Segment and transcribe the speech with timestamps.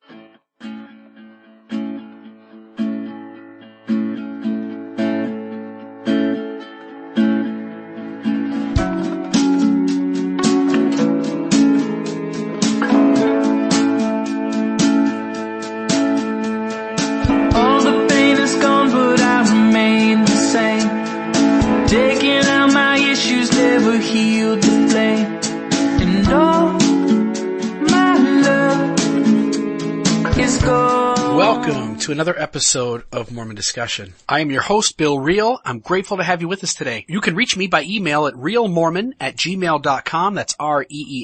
[32.11, 34.13] Another episode of Mormon Discussion.
[34.27, 35.61] I am your host, Bill Reel.
[35.63, 37.05] I'm grateful to have you with us today.
[37.07, 40.35] You can reach me by email at reelmormon at gmail.com.
[40.35, 41.23] That's R-E-E-L-M-O-R-M-O-N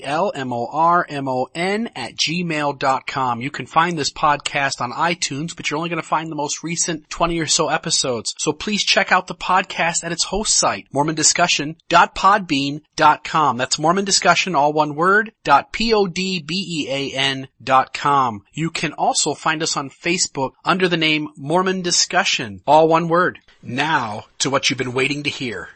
[1.93, 3.41] at gmail.com.
[3.41, 6.63] You can find this podcast on iTunes, but you're only going to find the most
[6.63, 8.33] recent 20 or so episodes.
[8.37, 13.57] So please check out the podcast at its host site, mormondiscussion.podbean.com.
[13.57, 18.43] That's Mormon Discussion, all one word, dot P-O-D-B-E-A-N dot com.
[18.53, 23.39] You can also find us on Facebook under the name Mormon Discussion, all one word.
[23.63, 25.69] Now to what you've been waiting to hear.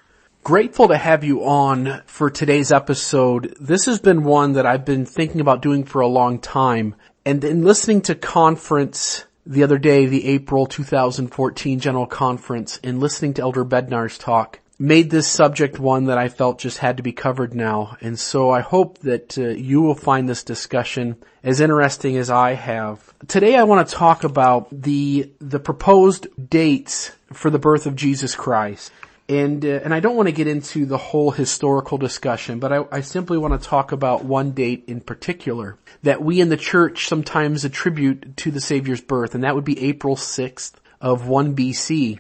[0.44, 3.56] Grateful to have you on for today's episode.
[3.60, 6.94] This has been one that I've been thinking about doing for a long time.
[7.26, 13.34] And in listening to conference the other day, the April 2014 General Conference, and listening
[13.34, 17.12] to Elder Bednar's talk, made this subject one that I felt just had to be
[17.12, 17.98] covered now.
[18.02, 22.56] And so I hope that uh, you will find this discussion as interesting as I
[22.56, 23.14] have.
[23.28, 28.34] Today I want to talk about the, the proposed dates for the birth of Jesus
[28.34, 28.92] Christ.
[29.30, 32.84] And, uh, and I don't want to get into the whole historical discussion, but I,
[32.92, 37.08] I simply want to talk about one date in particular that we in the church
[37.08, 42.20] sometimes attribute to the Savior's birth, and that would be April 6th of 1 BC.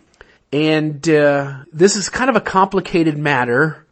[0.53, 3.87] And uh, this is kind of a complicated matter,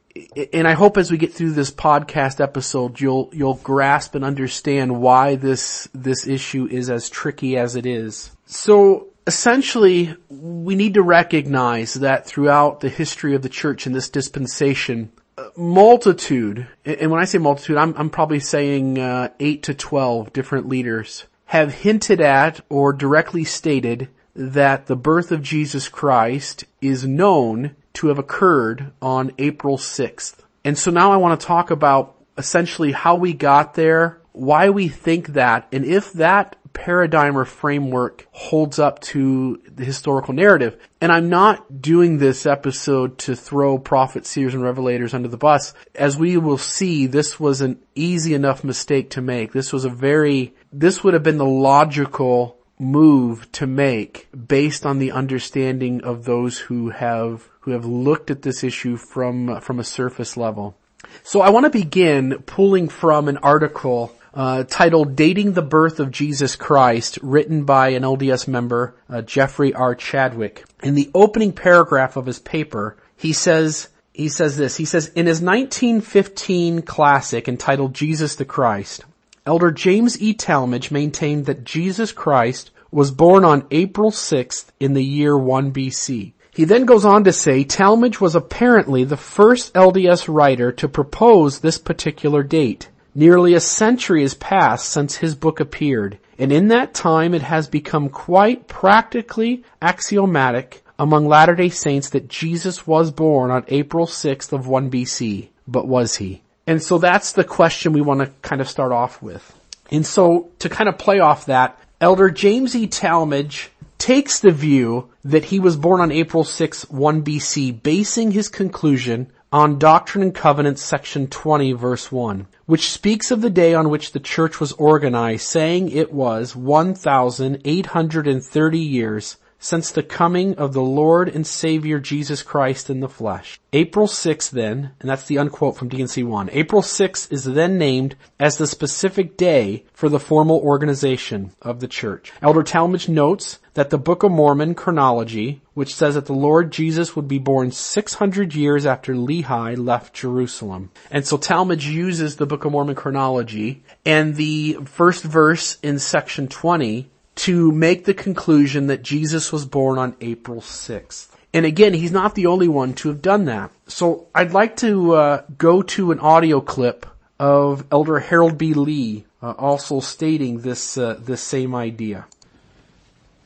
[0.51, 4.99] and I hope as we get through this podcast episode, you'll you'll grasp and understand
[4.99, 8.35] why this this issue is as tricky as it is.
[8.45, 14.09] So essentially, we need to recognize that throughout the history of the church in this
[14.09, 19.73] dispensation, uh, multitude, and when I say multitude, I'm, I'm probably saying uh, eight to
[19.73, 26.63] twelve different leaders have hinted at or directly stated that the birth of Jesus Christ
[26.81, 30.35] is known to have occurred on April 6th.
[30.63, 34.87] And so now I want to talk about essentially how we got there, why we
[34.87, 40.77] think that, and if that paradigm or framework holds up to the historical narrative.
[41.01, 45.73] And I'm not doing this episode to throw prophets, seers, and revelators under the bus.
[45.95, 49.51] As we will see, this was an easy enough mistake to make.
[49.51, 54.99] This was a very, this would have been the logical move to make based on
[54.99, 59.83] the understanding of those who have who have looked at this issue from from a
[59.83, 60.77] surface level.
[61.23, 66.11] So I want to begin pulling from an article uh, titled "Dating the Birth of
[66.11, 69.93] Jesus Christ," written by an LDS member, uh, Jeffrey R.
[69.93, 70.63] Chadwick.
[70.81, 73.89] In the opening paragraph of his paper, he says.
[74.11, 79.05] He says this, he says, in his 1915 classic entitled Jesus the Christ,
[79.49, 80.35] Elder James E.
[80.35, 86.33] Talmage maintained that Jesus Christ was born on April 6th in the year 1 BC.
[86.53, 91.61] He then goes on to say Talmage was apparently the first LDS writer to propose
[91.61, 92.89] this particular date.
[93.15, 97.67] Nearly a century has passed since his book appeared, and in that time it has
[97.67, 104.67] become quite practically axiomatic among Latter-day Saints that Jesus was born on April 6th of
[104.67, 105.49] 1 BC.
[105.67, 106.43] But was he?
[106.69, 109.55] And so that's the question we want to kind of start off with.
[109.89, 112.85] And so to kind of play off that, Elder James E.
[112.85, 118.49] Talmage takes the view that he was born on April 6, 1 BC, basing his
[118.49, 123.89] conclusion on Doctrine and Covenants section 20 verse 1, which speaks of the day on
[123.89, 130.81] which the church was organized, saying it was 1,830 years since the coming of the
[130.81, 133.59] Lord and Savior Jesus Christ in the flesh.
[133.73, 138.15] April 6th then, and that's the unquote from D&C 1, April 6th is then named
[138.39, 142.31] as the specific day for the formal organization of the church.
[142.41, 147.15] Elder Talmage notes that the Book of Mormon chronology, which says that the Lord Jesus
[147.15, 150.91] would be born 600 years after Lehi left Jerusalem.
[151.11, 156.47] And so Talmage uses the Book of Mormon chronology and the first verse in section
[156.47, 157.09] 20
[157.39, 161.29] to make the conclusion that Jesus was born on April 6th.
[161.53, 163.71] And again, he's not the only one to have done that.
[163.87, 167.05] So I'd like to uh, go to an audio clip
[167.39, 168.73] of Elder Harold B.
[168.73, 172.27] Lee uh, also stating this uh, this same idea.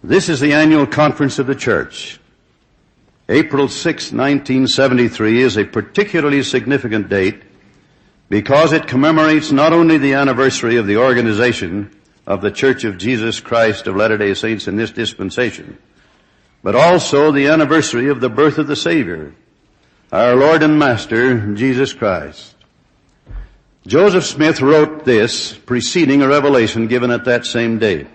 [0.03, 2.19] This is the annual conference of the church.
[3.29, 7.41] April 6, 1973 is a particularly significant date
[8.27, 13.39] because it commemorates not only the anniversary of the organization of the Church of Jesus
[13.39, 15.77] Christ of Latter-day Saints in this dispensation,
[16.61, 19.33] but also the anniversary of the birth of the Savior,
[20.11, 22.55] our Lord and Master, Jesus Christ.
[23.85, 28.07] Joseph Smith wrote this preceding a revelation given at that same day.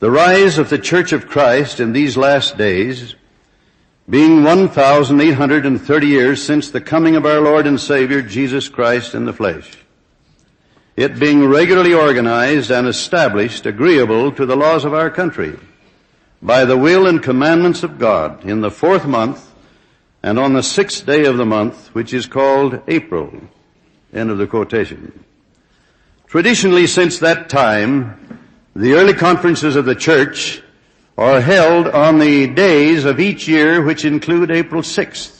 [0.00, 3.14] The rise of the Church of Christ in these last days,
[4.08, 9.32] being 1,830 years since the coming of our Lord and Savior Jesus Christ in the
[9.32, 9.72] flesh,
[10.96, 15.58] it being regularly organized and established agreeable to the laws of our country
[16.40, 19.52] by the will and commandments of God in the fourth month
[20.22, 23.32] and on the sixth day of the month, which is called April.
[24.12, 25.24] End of the quotation.
[26.26, 28.40] Traditionally since that time,
[28.74, 30.62] the early conferences of the church
[31.18, 35.35] are held on the days of each year which include April 6th.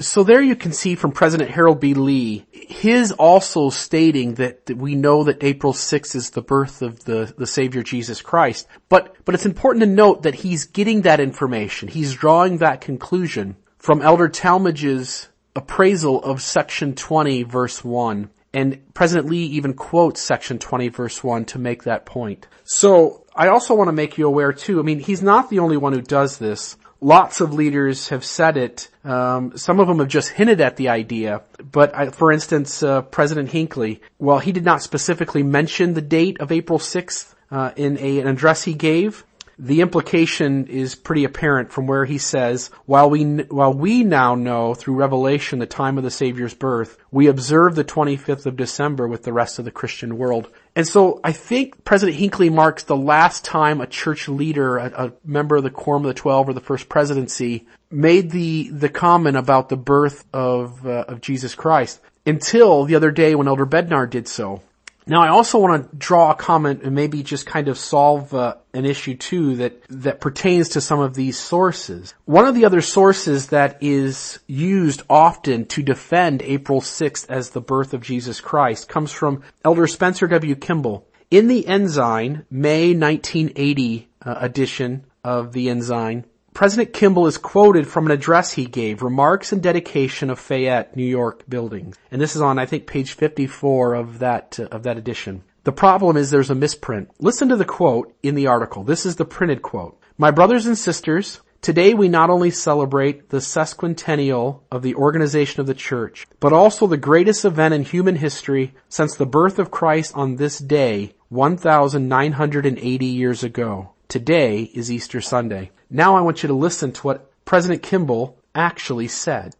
[0.00, 1.92] So there you can see from President Harold B.
[1.92, 7.04] Lee, his also stating that, that, we know that April 6th is the birth of
[7.04, 8.66] the, the Savior Jesus Christ.
[8.88, 11.88] But, but it's important to note that he's getting that information.
[11.88, 18.30] He's drawing that conclusion from Elder Talmage's appraisal of section 20 verse 1.
[18.54, 22.48] And President Lee even quotes section 20 verse 1 to make that point.
[22.64, 25.76] So I also want to make you aware too, I mean, he's not the only
[25.76, 26.76] one who does this.
[27.02, 28.88] Lots of leaders have said it.
[29.04, 31.42] Um, some of them have just hinted at the idea.
[31.72, 36.40] But I, for instance, uh, President Hinckley, while he did not specifically mention the date
[36.40, 39.24] of April 6th uh, in a, an address he gave,
[39.58, 44.72] the implication is pretty apparent from where he says, while we, while we now know
[44.72, 49.22] through revelation the time of the Savior's birth, we observe the 25th of December with
[49.22, 50.48] the rest of the Christian world.
[50.76, 55.12] And so I think President Hinckley marks the last time a church leader, a, a
[55.24, 59.36] member of the Quorum of the Twelve or the First Presidency made the, the comment
[59.36, 64.08] about the birth of, uh, of Jesus Christ until the other day when Elder Bednar
[64.08, 64.62] did so.
[65.10, 68.54] Now I also want to draw a comment and maybe just kind of solve uh,
[68.72, 72.14] an issue too that, that pertains to some of these sources.
[72.26, 77.60] One of the other sources that is used often to defend April 6th as the
[77.60, 80.54] birth of Jesus Christ comes from Elder Spencer W.
[80.54, 81.08] Kimball.
[81.28, 88.06] In the Ensign, May 1980 uh, edition of the Ensign, President Kimball is quoted from
[88.06, 91.96] an address he gave, Remarks and Dedication of Fayette, New York Buildings.
[92.10, 95.42] And this is on, I think, page 54 of that, uh, of that edition.
[95.64, 97.10] The problem is there's a misprint.
[97.18, 98.82] Listen to the quote in the article.
[98.82, 100.00] This is the printed quote.
[100.18, 105.66] My brothers and sisters, Today we not only celebrate the sesquicentennial of the organization of
[105.66, 110.12] the church, but also the greatest event in human history since the birth of Christ
[110.14, 113.90] on this day 1,980 years ago.
[114.08, 115.70] Today is Easter Sunday.
[115.92, 119.56] Now I want you to listen to what President Kimball actually said.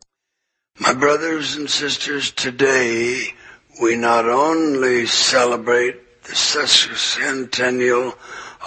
[0.78, 3.34] My brothers and sisters, today
[3.82, 8.16] we not only celebrate the sesquicentennial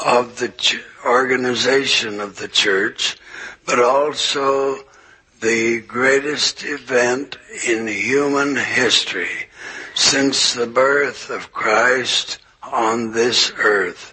[0.05, 3.17] of the ch- organization of the church,
[3.65, 4.79] but also
[5.39, 9.47] the greatest event in human history
[9.93, 14.12] since the birth of Christ on this earth.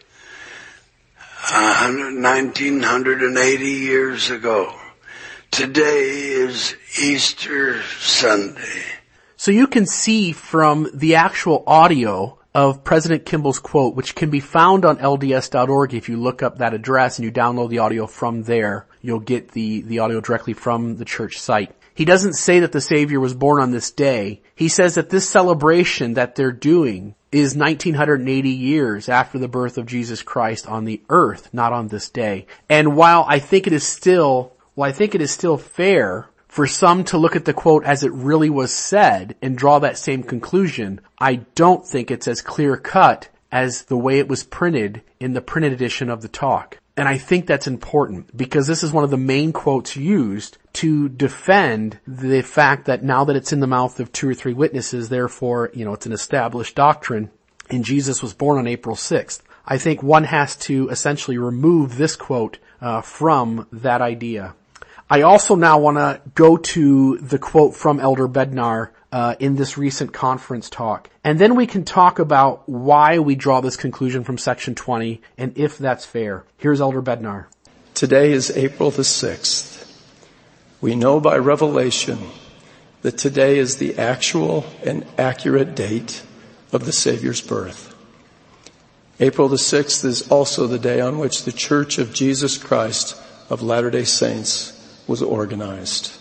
[1.49, 4.73] 1980 years ago.
[5.51, 8.85] Today is Easter Sunday.
[9.37, 14.41] So you can see from the actual audio of President Kimball's quote, which can be
[14.41, 18.43] found on LDS.org if you look up that address and you download the audio from
[18.43, 21.75] there, you'll get the, the audio directly from the church site.
[21.95, 24.43] He doesn't say that the Savior was born on this day.
[24.55, 29.87] He says that this celebration that they're doing is 1980 years after the birth of
[29.87, 32.47] Jesus Christ on the earth, not on this day.
[32.69, 36.67] And while I think it is still, well, I think it is still fair for
[36.67, 40.25] some to look at the quote as it really was said and draw that same
[40.25, 45.33] conclusion, I don't think it's as clear cut as the way it was printed in
[45.33, 46.79] the printed edition of the talk.
[47.01, 51.09] And I think that's important because this is one of the main quotes used to
[51.09, 55.09] defend the fact that now that it's in the mouth of two or three witnesses,
[55.09, 57.31] therefore, you know, it's an established doctrine
[57.71, 59.41] and Jesus was born on April 6th.
[59.65, 64.55] I think one has to essentially remove this quote uh, from that idea.
[65.13, 69.77] I also now want to go to the quote from Elder Bednar uh, in this
[69.77, 74.39] recent conference talk, and then we can talk about why we draw this conclusion from
[74.39, 76.45] section 20 and if that's fair.
[76.59, 77.47] Here's Elder Bednar.
[77.93, 79.85] Today is April the 6th.
[80.81, 82.21] We know by revelation
[83.03, 86.23] that today is the actual and accurate date
[86.73, 87.97] of the Savior's birth.
[89.19, 93.61] April the 6th is also the day on which the Church of Jesus Christ of
[93.61, 94.77] Latter-day Saints
[95.11, 96.13] was organized.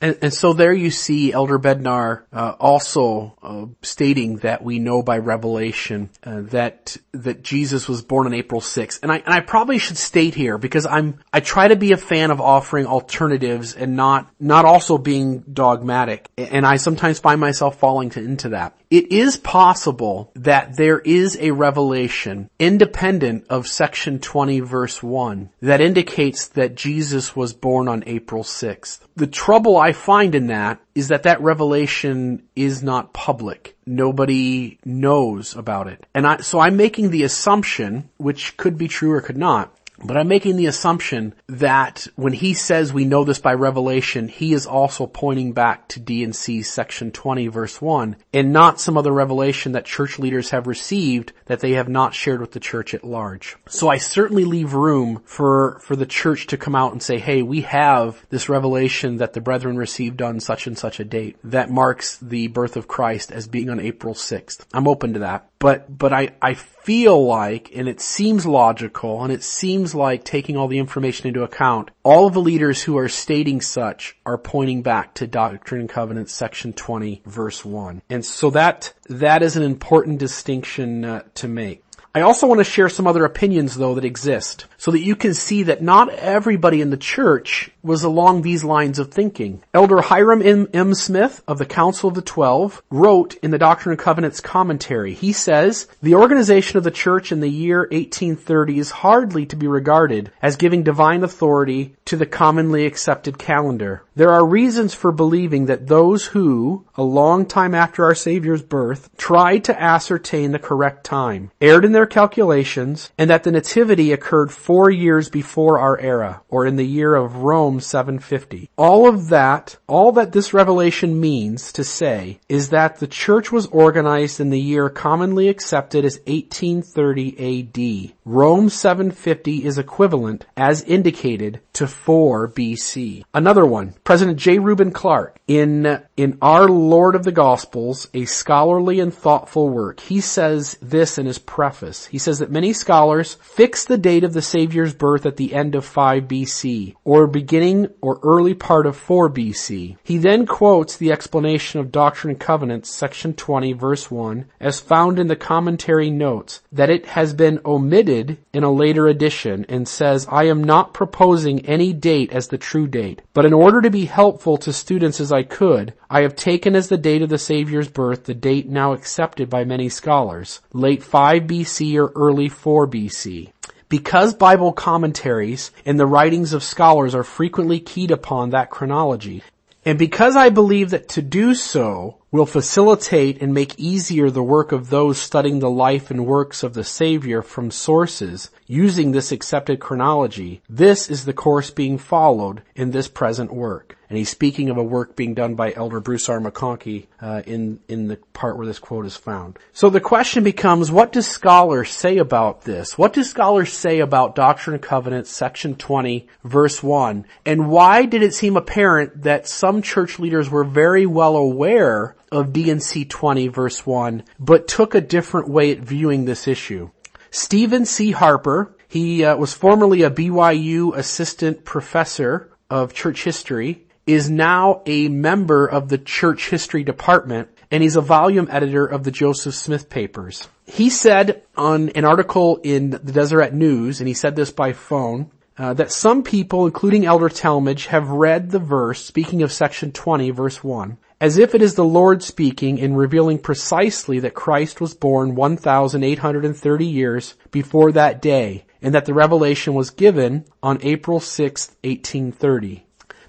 [0.00, 5.02] And, and, so there you see Elder Bednar uh, also uh, stating that we know
[5.02, 8.98] by revelation uh, that that Jesus was born on April 6th.
[9.02, 11.96] And I and I probably should state here because I'm I try to be a
[11.96, 16.28] fan of offering alternatives and not not also being dogmatic.
[16.36, 18.76] And I sometimes find myself falling to, into that.
[18.94, 25.80] It is possible that there is a revelation independent of section 20 verse 1 that
[25.80, 29.00] indicates that Jesus was born on April 6th.
[29.16, 33.76] The trouble I find in that is that that revelation is not public.
[33.84, 36.06] Nobody knows about it.
[36.14, 40.16] And I, so I'm making the assumption, which could be true or could not, but
[40.16, 44.66] I'm making the assumption that when he says we know this by revelation, he is
[44.66, 49.84] also pointing back to D&C section 20 verse 1 and not some other revelation that
[49.84, 53.56] church leaders have received that they have not shared with the church at large.
[53.68, 57.42] So I certainly leave room for, for the church to come out and say, hey,
[57.42, 61.70] we have this revelation that the brethren received on such and such a date that
[61.70, 64.64] marks the birth of Christ as being on April 6th.
[64.72, 65.48] I'm open to that.
[65.58, 70.56] But, but I, I feel like, and it seems logical, and it seems like taking
[70.56, 74.82] all the information into account, all of the leaders who are stating such are pointing
[74.82, 78.02] back to Doctrine and Covenants section 20 verse 1.
[78.08, 81.82] And so that, that is an important distinction uh, to make.
[82.14, 85.34] I also want to share some other opinions though that exist so that you can
[85.34, 89.62] see that not everybody in the church was along these lines of thinking.
[89.72, 90.68] Elder Hyrum M.
[90.72, 90.94] M.
[90.94, 95.32] Smith of the Council of the Twelve wrote in the Doctrine and Covenants commentary, he
[95.32, 100.32] says, the organization of the church in the year 1830 is hardly to be regarded
[100.40, 104.02] as giving divine authority to the commonly accepted calendar.
[104.16, 109.10] There are reasons for believing that those who, a long time after our Savior's birth,
[109.16, 114.52] tried to ascertain the correct time, erred in their calculations, and that the Nativity occurred
[114.52, 118.70] four years before our era, or in the year of Rome 750.
[118.76, 123.66] All of that, all that this revelation means to say is that the church was
[123.66, 128.14] organized in the year commonly accepted as 1830 AD.
[128.24, 133.24] Rome 750 is equivalent, as indicated, to 4 BC.
[133.34, 134.58] Another one, President J.
[134.58, 140.20] Reuben Clark, in, in Our Lord of the Gospels, a scholarly and thoughtful work, he
[140.20, 142.06] says this in his preface.
[142.06, 145.74] He says that many scholars fix the date of the Savior's birth at the end
[145.74, 147.63] of 5 BC, or beginning
[148.00, 149.96] or early part of 4 BC.
[150.02, 155.18] He then quotes the explanation of Doctrine and Covenants, section 20, verse 1, as found
[155.18, 160.26] in the commentary notes, that it has been omitted in a later edition and says,
[160.30, 164.04] I am not proposing any date as the true date, but in order to be
[164.04, 167.88] helpful to students as I could, I have taken as the date of the Savior's
[167.88, 173.52] birth the date now accepted by many scholars, late 5 BC or early 4 BC.
[173.94, 179.44] Because Bible commentaries and the writings of scholars are frequently keyed upon that chronology,
[179.84, 184.72] and because I believe that to do so will facilitate and make easier the work
[184.72, 189.78] of those studying the life and works of the Savior from sources using this accepted
[189.78, 193.96] chronology, this is the course being followed in this present work.
[194.14, 196.38] And he's speaking of a work being done by Elder Bruce R.
[196.38, 199.58] McConkie uh, in in the part where this quote is found.
[199.72, 202.96] So the question becomes, what do scholars say about this?
[202.96, 207.26] What do scholars say about Doctrine and Covenants, section 20, verse 1?
[207.44, 212.52] And why did it seem apparent that some church leaders were very well aware of
[212.52, 216.88] D&C 20, verse 1, but took a different way at viewing this issue?
[217.32, 218.12] Stephen C.
[218.12, 225.08] Harper, he uh, was formerly a BYU assistant professor of church history, is now a
[225.08, 229.88] member of the church history department, and he's a volume editor of the Joseph Smith
[229.88, 230.48] papers.
[230.66, 235.30] He said on an article in the Deseret News, and he said this by phone,
[235.56, 240.30] uh, that some people, including Elder Talmage, have read the verse, speaking of section 20,
[240.30, 244.94] verse 1, as if it is the Lord speaking and revealing precisely that Christ was
[244.94, 251.68] born 1,830 years before that day, and that the revelation was given on April 6,
[251.82, 252.84] 1830.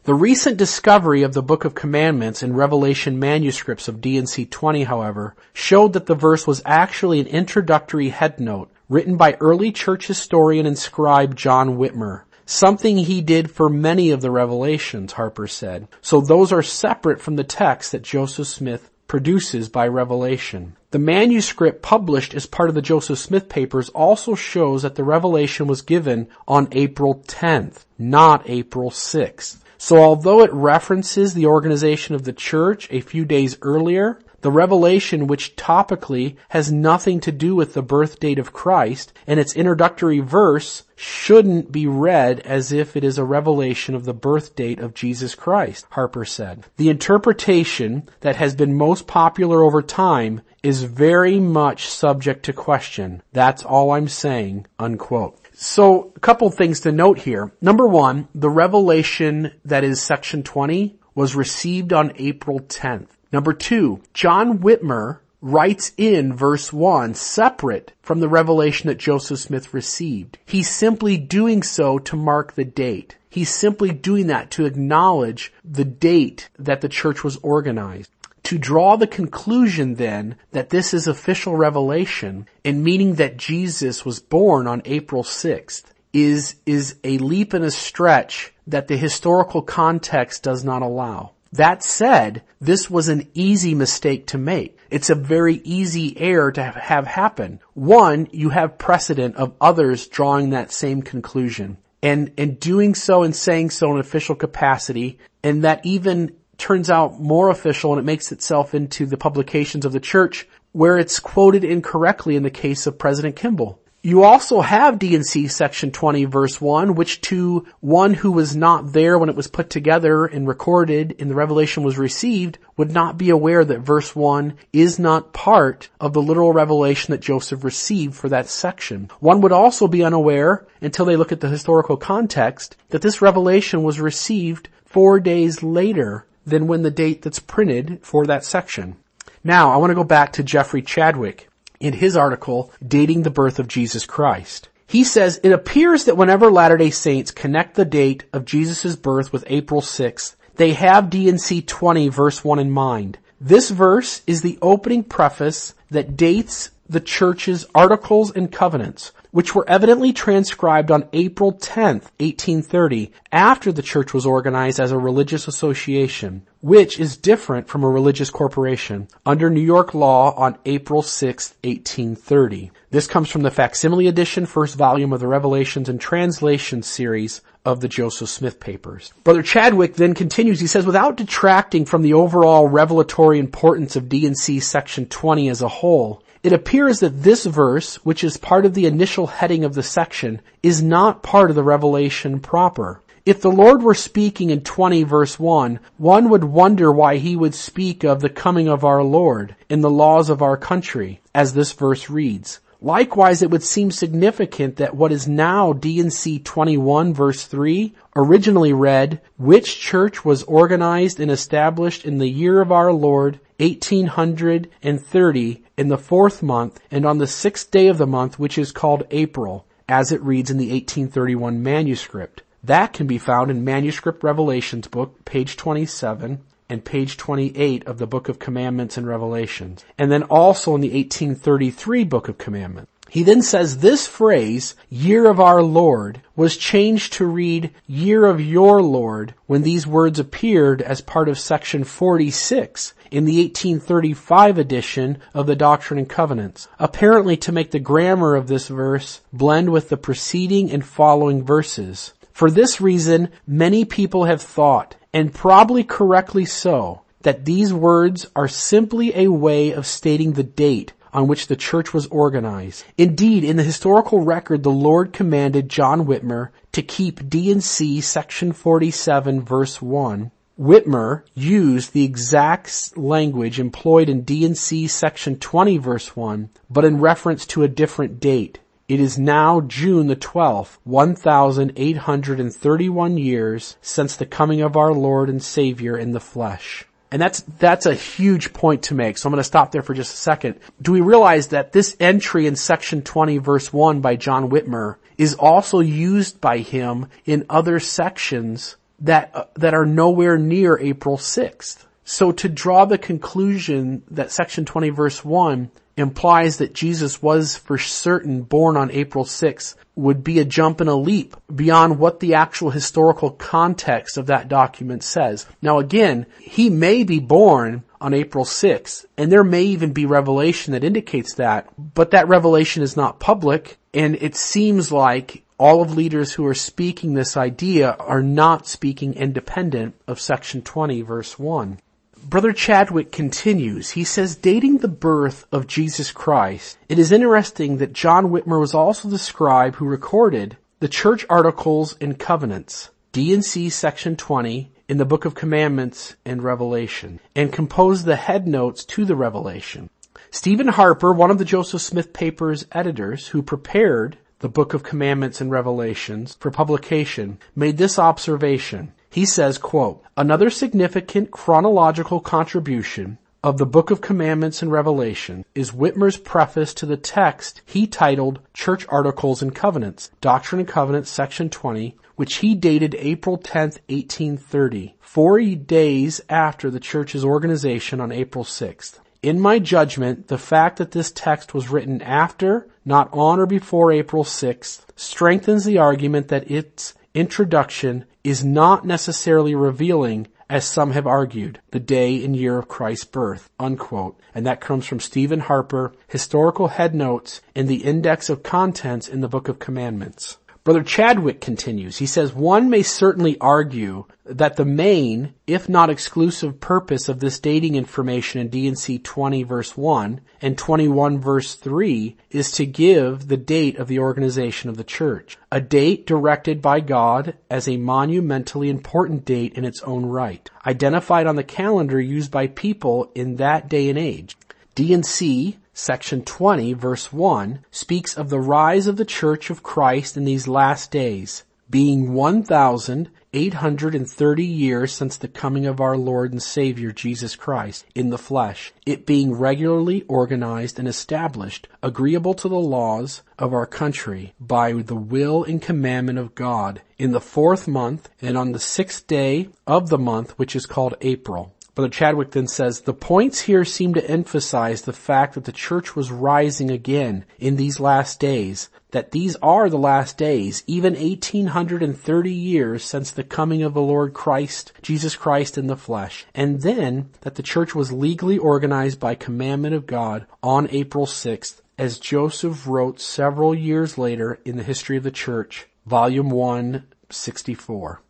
[0.05, 5.35] The recent discovery of the Book of Commandments in Revelation manuscripts of D&C 20, however,
[5.51, 10.77] showed that the verse was actually an introductory headnote written by early church historian and
[10.77, 12.21] scribe John Whitmer.
[12.45, 15.88] Something he did for many of the revelations, Harper said.
[16.03, 20.75] So those are separate from the text that Joseph Smith produces by revelation.
[20.91, 25.65] The manuscript published as part of the Joseph Smith papers also shows that the revelation
[25.65, 29.62] was given on April 10th, not April 6th.
[29.77, 35.25] So although it references the organization of the church a few days earlier, the revelation
[35.25, 40.20] which topically has nothing to do with the birth date of Christ and its introductory
[40.20, 44.94] verse shouldn't be read as if it is a revelation of the birth date of
[44.94, 46.63] Jesus Christ, Harper said.
[46.77, 53.24] The interpretation that has been most popular over time is very much subject to question.
[53.34, 55.39] That's all I'm saying, unquote.
[55.57, 57.53] So, a couple things to note here.
[57.62, 63.07] Number one, the revelation that is section 20 was received on April 10th.
[63.31, 69.74] Number two, John Whitmer writes in verse 1 separate from the revelation that Joseph Smith
[69.74, 70.39] received.
[70.45, 73.15] He's simply doing so to mark the date.
[73.29, 78.09] He's simply doing that to acknowledge the date that the church was organized
[78.45, 84.19] to draw the conclusion then that this is official revelation and meaning that Jesus was
[84.19, 85.83] born on April 6th
[86.13, 91.31] is, is a leap and a stretch that the historical context does not allow.
[91.51, 94.77] That said, this was an easy mistake to make.
[94.91, 97.61] It's a very easy error to have happen.
[97.73, 101.77] One, you have precedent of others drawing that same conclusion.
[102.03, 107.19] And, and doing so and saying so in official capacity, and that even turns out
[107.19, 111.63] more official and it makes itself into the publications of the church where it's quoted
[111.63, 113.79] incorrectly in the case of President Kimball.
[114.05, 119.17] You also have D&C section 20 verse 1, which to one who was not there
[119.17, 123.31] when it was put together and recorded and the revelation was received would not be
[123.31, 128.29] aware that verse 1 is not part of the literal revelation that Joseph received for
[128.29, 129.09] that section.
[129.21, 133.82] One would also be unaware until they look at the historical context that this revelation
[133.82, 138.95] was received four days later than when the date that's printed for that section.
[139.43, 143.60] Now, I want to go back to Jeffrey Chadwick in his article, Dating the Birth
[143.60, 144.69] of Jesus Christ.
[144.88, 149.43] He says, it appears that whenever Latter-day Saints connect the date of Jesus' birth with
[149.47, 153.17] April 6th, they have D&C 20 verse 1 in mind.
[153.41, 159.69] This verse is the opening preface that dates the church's articles and covenants, which were
[159.69, 166.41] evidently transcribed on April 10, 1830, after the church was organized as a religious association,
[166.62, 172.71] which is different from a religious corporation, under New York law on April 6, 1830.
[172.91, 177.82] This comes from the facsimile edition, first volume of the Revelations and Translations series of
[177.82, 179.12] the Joseph Smith papers.
[179.26, 184.62] Brother Chadwick then continues, he says, without detracting from the overall revelatory importance of D&C
[184.62, 188.86] section 20 as a whole, it appears that this verse, which is part of the
[188.86, 193.01] initial heading of the section, is not part of the revelation proper.
[193.25, 197.55] If the Lord were speaking in 20 verse 1, one would wonder why he would
[197.55, 201.73] speak of the coming of our Lord in the laws of our country, as this
[201.73, 202.60] verse reads.
[202.79, 209.19] Likewise, it would seem significant that what is now D&C 21 verse 3 originally read,
[209.38, 215.98] which church was organized and established in the year of our Lord 1830 in the
[215.98, 220.12] fourth month and on the sixth day of the month which is called April, as
[220.12, 222.41] it reads in the 1831 manuscript.
[222.63, 228.08] That can be found in Manuscript Revelations book, page 27, and page 28 of the
[228.08, 229.86] Book of Commandments and Revelations.
[230.00, 232.91] And then also in the 1833 Book of Commandments.
[233.10, 238.41] He then says this phrase, year of our Lord, was changed to read year of
[238.41, 245.18] your Lord when these words appeared as part of section 46 in the 1835 edition
[245.34, 249.89] of the Doctrine and Covenants, apparently to make the grammar of this verse blend with
[249.89, 252.13] the preceding and following verses.
[252.34, 258.48] For this reason, many people have thought, and probably correctly so, that these words are
[258.48, 262.84] simply a way of stating the date on which the church was organized.
[262.97, 269.41] Indeed, in the historical record, the Lord commanded John Whitmer to keep D&C section 47
[269.41, 270.32] verse 1.
[270.60, 277.45] Whitmer used the exact language employed in D&C section 20 verse 1, but in reference
[277.47, 278.60] to a different date.
[278.89, 285.41] It is now June the 12th, 1831 years since the coming of our Lord and
[285.41, 286.86] Savior in the flesh.
[287.15, 289.17] And that's, that's a huge point to make.
[289.17, 290.60] So I'm going to stop there for just a second.
[290.82, 295.36] Do we realize that this entry in section 20 verse 1 by John Whitmer is
[295.36, 301.86] also used by him in other sections that, uh, that are nowhere near April 6th.
[302.04, 307.77] So to draw the conclusion that section 20 verse 1 implies that Jesus was for
[307.77, 312.34] certain born on April 6th would be a jump and a leap beyond what the
[312.34, 315.45] actual historical context of that document says.
[315.62, 320.73] Now again, he may be born on April 6th, and there may even be revelation
[320.73, 325.95] that indicates that, but that revelation is not public, and it seems like all of
[325.95, 331.79] leaders who are speaking this idea are not speaking independent of section 20 verse 1.
[332.27, 333.91] Brother Chadwick continues.
[333.91, 338.73] He says, dating the birth of Jesus Christ, it is interesting that John Whitmer was
[338.73, 345.05] also the scribe who recorded the church articles and covenants, D&C section 20, in the
[345.05, 349.91] Book of Commandments and Revelation, and composed the head notes to the Revelation.
[350.31, 355.41] Stephen Harper, one of the Joseph Smith Papers editors who prepared the Book of Commandments
[355.41, 358.93] and Revelations for publication, made this observation.
[359.15, 365.71] He says, quote, another significant chronological contribution of the Book of Commandments and Revelation is
[365.71, 371.49] Whitmer's preface to the text he titled Church Articles and Covenants, Doctrine and Covenants, section
[371.49, 378.43] 20, which he dated April 10, 1830, four days after the church's organization on April
[378.43, 378.99] 6th.
[379.23, 383.93] In my judgment, the fact that this text was written after, not on or before
[383.93, 391.05] April 6th, strengthens the argument that its introduction is not necessarily revealing, as some have
[391.05, 394.19] argued, the day and year of Christ's birth, unquote.
[394.33, 399.21] And that comes from Stephen Harper, Historical Head Notes in the Index of Contents in
[399.21, 400.39] the Book of Commandments.
[400.65, 401.97] Brother Chadwick continues.
[401.97, 407.39] He says, one may certainly argue that the main, if not exclusive purpose of this
[407.39, 413.38] dating information in D&C 20 verse 1 and 21 verse 3 is to give the
[413.38, 415.38] date of the organization of the church.
[415.51, 421.28] A date directed by God as a monumentally important date in its own right, identified
[421.28, 424.36] on the calendar used by people in that day and age.
[424.73, 430.23] D&C section 20 verse 1 speaks of the rise of the church of Christ in
[430.23, 437.35] these last days, being 1,830 years since the coming of our Lord and Savior Jesus
[437.35, 443.53] Christ in the flesh, it being regularly organized and established, agreeable to the laws of
[443.53, 448.53] our country, by the will and commandment of God, in the fourth month and on
[448.53, 452.93] the sixth day of the month which is called April Brother Chadwick then says, the
[452.93, 457.81] points here seem to emphasize the fact that the church was rising again in these
[457.81, 463.73] last days, that these are the last days, even 1830 years since the coming of
[463.73, 468.38] the Lord Christ, Jesus Christ in the flesh, and then that the church was legally
[468.38, 474.55] organized by commandment of God on April 6th, as Joseph wrote several years later in
[474.55, 478.01] the history of the church, volume 1, 64.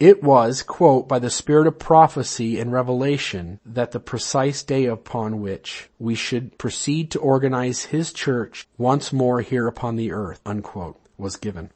[0.00, 5.40] It was, quote, by the spirit of prophecy and revelation that the precise day upon
[5.40, 11.00] which we should proceed to organize his church once more here upon the earth, unquote,
[11.16, 11.72] was given.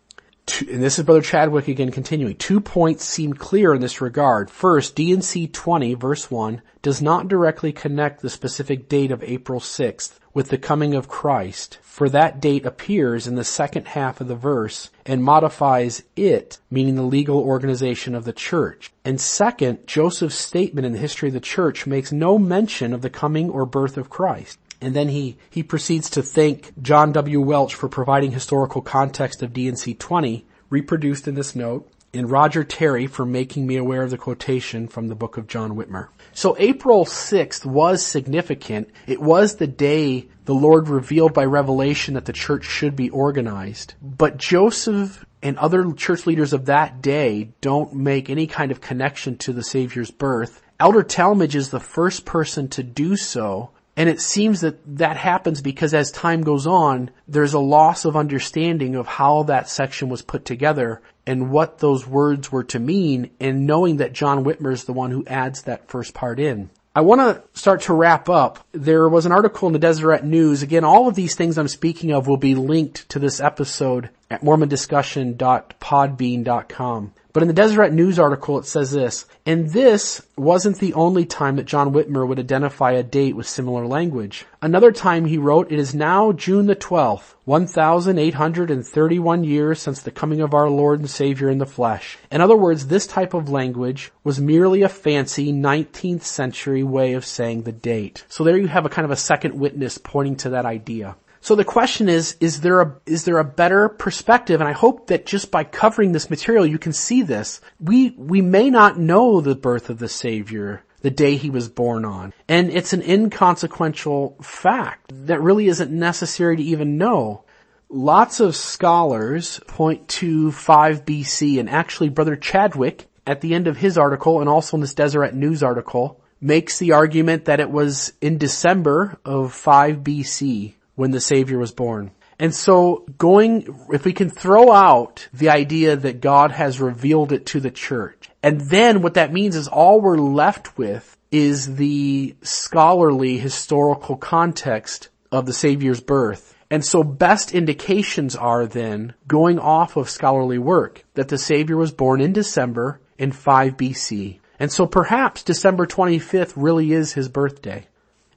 [0.68, 2.36] And this is Brother Chadwick again continuing.
[2.36, 4.50] Two points seem clear in this regard.
[4.50, 10.18] First, D&C 20 verse 1 does not directly connect the specific date of April 6th
[10.34, 14.34] with the coming of Christ, for that date appears in the second half of the
[14.34, 18.90] verse and modifies it, meaning the legal organization of the church.
[19.04, 23.10] And second, Joseph's statement in the history of the church makes no mention of the
[23.10, 24.58] coming or birth of Christ.
[24.82, 27.40] And then he, he proceeds to thank John W.
[27.40, 33.06] Welch for providing historical context of D&C 20, reproduced in this note, and Roger Terry
[33.06, 36.08] for making me aware of the quotation from the book of John Whitmer.
[36.34, 38.90] So April 6th was significant.
[39.06, 43.94] It was the day the Lord revealed by revelation that the church should be organized.
[44.02, 49.38] But Joseph and other church leaders of that day don't make any kind of connection
[49.38, 50.60] to the Savior's birth.
[50.80, 55.60] Elder Talmage is the first person to do so and it seems that that happens
[55.60, 60.22] because as time goes on, there's a loss of understanding of how that section was
[60.22, 64.84] put together and what those words were to mean and knowing that John Whitmer is
[64.84, 66.70] the one who adds that first part in.
[66.94, 68.66] I want to start to wrap up.
[68.72, 70.62] There was an article in the Deseret News.
[70.62, 74.42] Again, all of these things I'm speaking of will be linked to this episode at
[74.42, 77.12] mormondiscussion.podbean.com.
[77.32, 81.56] But in the Deseret News article, it says this, and this wasn't the only time
[81.56, 84.44] that John Whitmer would identify a date with similar language.
[84.60, 90.42] Another time he wrote, it is now June the 12th, 1,831 years since the coming
[90.42, 92.18] of our Lord and Savior in the flesh.
[92.30, 97.24] In other words, this type of language was merely a fancy 19th century way of
[97.24, 98.26] saying the date.
[98.28, 101.16] So there you have a kind of a second witness pointing to that idea.
[101.42, 104.60] So the question is, is there a, is there a better perspective?
[104.60, 107.60] And I hope that just by covering this material, you can see this.
[107.80, 112.04] We, we may not know the birth of the Savior the day he was born
[112.04, 112.32] on.
[112.46, 117.42] And it's an inconsequential fact that really isn't necessary to even know.
[117.88, 123.78] Lots of scholars point to 5 BC and actually Brother Chadwick at the end of
[123.78, 128.12] his article and also in this Deseret News article makes the argument that it was
[128.20, 132.10] in December of 5 BC when the Savior was born.
[132.38, 137.46] And so going, if we can throw out the idea that God has revealed it
[137.46, 142.34] to the church, and then what that means is all we're left with is the
[142.42, 146.54] scholarly historical context of the Savior's birth.
[146.70, 151.92] And so best indications are then, going off of scholarly work, that the Savior was
[151.92, 154.40] born in December in 5 BC.
[154.58, 157.86] And so perhaps December 25th really is his birthday.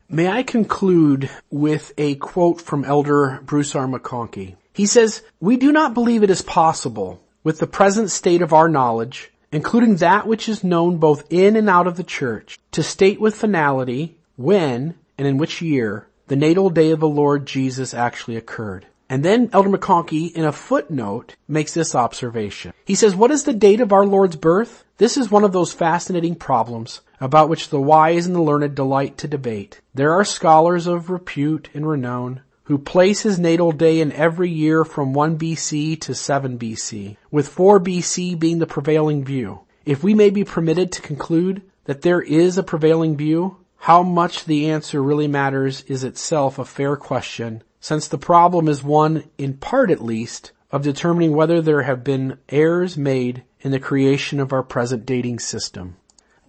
[0.10, 3.88] May I conclude with a quote from Elder Bruce R.
[3.88, 4.56] McConkie.
[4.72, 8.70] He says, We do not believe it is possible, with the present state of our
[8.70, 13.20] knowledge, including that which is known both in and out of the church, to state
[13.20, 18.38] with finality when and in which year the natal day of the Lord Jesus actually
[18.38, 18.86] occurred.
[19.10, 22.74] And then Elder McConkie, in a footnote, makes this observation.
[22.86, 24.84] He says, what is the date of our Lord's birth?
[24.98, 29.18] This is one of those fascinating problems about which the wise and the learned delight
[29.20, 29.82] to debate.
[29.94, 34.84] There are scholars of repute and renown who place his natal day in every year
[34.84, 39.60] from 1 BC to 7 BC, with 4 BC being the prevailing view.
[39.86, 44.46] If we may be permitted to conclude that there is a prevailing view, how much
[44.46, 49.54] the answer really matters is itself a fair question since the problem is one, in
[49.54, 54.52] part at least, of determining whether there have been errors made in the creation of
[54.52, 55.96] our present dating system.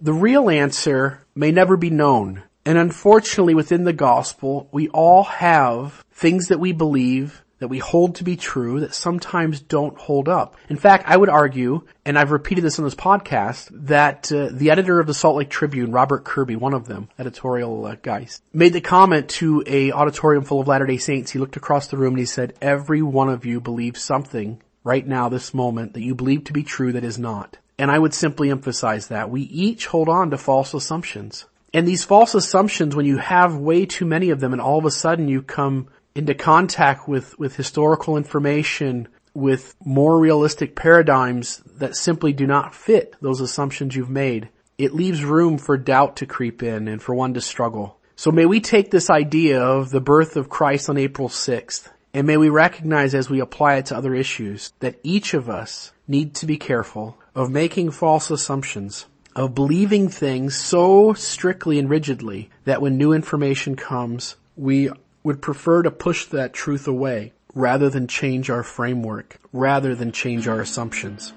[0.01, 6.03] The real answer may never be known, and unfortunately within the gospel, we all have
[6.11, 10.55] things that we believe that we hold to be true that sometimes don't hold up.
[10.69, 14.71] In fact, I would argue, and I've repeated this on this podcast, that uh, the
[14.71, 18.73] editor of the Salt Lake Tribune, Robert Kirby, one of them, editorial uh, guys, made
[18.73, 21.31] the comment to a auditorium full of Latter-day Saints.
[21.31, 25.05] He looked across the room and he said, every one of you believes something right
[25.05, 27.57] now, this moment, that you believe to be true that is not.
[27.79, 29.29] And I would simply emphasize that.
[29.29, 31.45] We each hold on to false assumptions.
[31.73, 34.85] And these false assumptions, when you have way too many of them and all of
[34.85, 41.95] a sudden you come into contact with, with historical information, with more realistic paradigms that
[41.95, 46.63] simply do not fit those assumptions you've made, it leaves room for doubt to creep
[46.63, 47.99] in and for one to struggle.
[48.15, 52.25] So may we take this idea of the birth of Christ on April 6th and
[52.25, 56.33] may we recognize as we apply it to other issues that each of us need
[56.33, 62.81] to be careful of making false assumptions, of believing things so strictly and rigidly that
[62.81, 64.89] when new information comes, we
[65.27, 70.47] would prefer to push that truth away rather than change our framework, rather than change
[70.47, 71.33] our assumptions.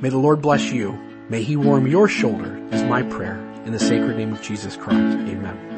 [0.00, 0.92] May the Lord bless you.
[1.28, 5.18] May He warm your shoulder is my prayer in the sacred name of Jesus Christ.
[5.18, 5.75] Amen.